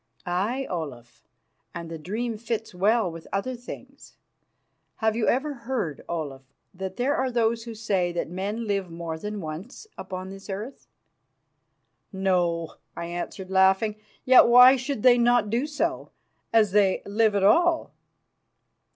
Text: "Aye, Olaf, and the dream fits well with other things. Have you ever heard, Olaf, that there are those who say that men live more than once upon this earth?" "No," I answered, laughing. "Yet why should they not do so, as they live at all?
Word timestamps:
"Aye, 0.25 0.65
Olaf, 0.67 1.27
and 1.75 1.87
the 1.87 1.99
dream 1.99 2.35
fits 2.35 2.73
well 2.73 3.11
with 3.11 3.27
other 3.31 3.53
things. 3.53 4.17
Have 4.95 5.15
you 5.15 5.27
ever 5.27 5.53
heard, 5.53 6.03
Olaf, 6.09 6.41
that 6.73 6.97
there 6.97 7.15
are 7.15 7.29
those 7.29 7.65
who 7.65 7.75
say 7.75 8.11
that 8.11 8.27
men 8.27 8.65
live 8.65 8.89
more 8.89 9.19
than 9.19 9.39
once 9.41 9.85
upon 9.99 10.31
this 10.31 10.49
earth?" 10.49 10.87
"No," 12.11 12.77
I 12.97 13.05
answered, 13.05 13.51
laughing. 13.51 13.95
"Yet 14.25 14.47
why 14.47 14.75
should 14.75 15.03
they 15.03 15.19
not 15.19 15.51
do 15.51 15.67
so, 15.67 16.09
as 16.51 16.71
they 16.71 17.03
live 17.05 17.35
at 17.35 17.43
all? 17.43 17.93